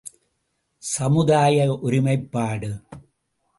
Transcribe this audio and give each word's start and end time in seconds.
சமுதாய 0.83 1.77
ஒருமைப்பாடு…. 1.81 2.71